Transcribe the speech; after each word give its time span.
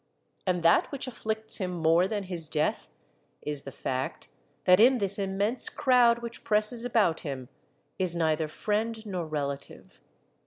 And 0.47 0.63
that 0.63 0.91
which 0.91 1.05
afflicts 1.05 1.57
him 1.57 1.69
more 1.69 2.07
than 2.07 2.23
his 2.23 2.47
death 2.47 2.89
is 3.43 3.61
the 3.65 3.71
fact 3.71 4.29
that 4.65 4.79
in 4.79 4.97
this 4.97 5.19
immense 5.19 5.69
crowd 5.69 6.23
which 6.23 6.43
presses 6.43 6.83
about 6.83 7.19
him 7.19 7.49
is 7.99 8.15
neither 8.15 8.47
friend 8.47 9.05
nor 9.05 9.27
relative. 9.27 10.01